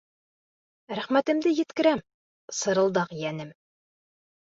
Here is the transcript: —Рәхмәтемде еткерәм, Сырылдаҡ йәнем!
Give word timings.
—Рәхмәтемде 0.99 1.53
еткерәм, 1.59 2.03
Сырылдаҡ 2.63 3.17
йәнем! 3.23 3.57